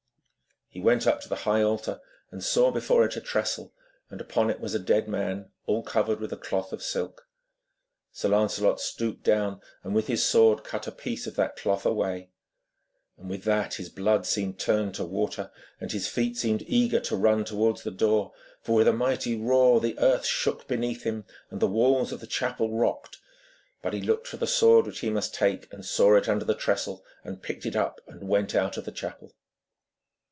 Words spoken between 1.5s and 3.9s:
altar, and saw before it a trestle,